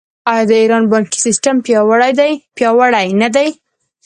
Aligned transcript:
آیا 0.31 0.43
د 0.49 0.51
ایران 0.61 0.83
بانکي 0.91 1.19
سیستم 1.25 1.55
پیاوړی 1.65 3.07
نه 3.21 3.29
دی؟ 3.35 3.49